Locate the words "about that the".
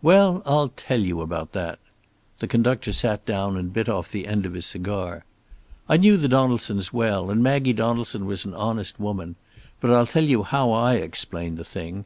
1.20-2.46